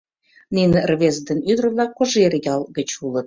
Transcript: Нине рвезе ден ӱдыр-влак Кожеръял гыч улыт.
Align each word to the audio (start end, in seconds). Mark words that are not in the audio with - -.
Нине 0.55 0.79
рвезе 0.89 1.21
ден 1.27 1.39
ӱдыр-влак 1.51 1.91
Кожеръял 1.97 2.61
гыч 2.75 2.89
улыт. 3.05 3.19